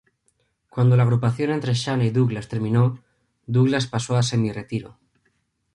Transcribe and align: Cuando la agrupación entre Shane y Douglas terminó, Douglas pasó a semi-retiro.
Cuando 0.71 0.97
la 0.97 1.03
agrupación 1.03 1.51
entre 1.51 1.75
Shane 1.75 2.07
y 2.07 2.09
Douglas 2.09 2.47
terminó, 2.47 3.03
Douglas 3.45 3.85
pasó 3.85 4.15
a 4.15 4.23
semi-retiro. 4.23 4.97